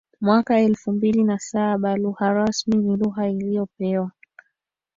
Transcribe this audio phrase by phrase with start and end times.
[0.21, 4.11] mwaka elfu mbili na saba Lugha rasmi ni lugha iliyopewa